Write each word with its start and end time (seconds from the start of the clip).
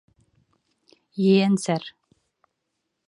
Ейәнсәр. 1.27 1.85